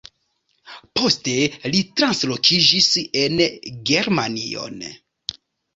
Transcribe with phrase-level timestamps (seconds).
[0.99, 1.35] Poste
[1.75, 2.91] li translokiĝis
[3.25, 3.47] en
[3.93, 4.87] Germanion.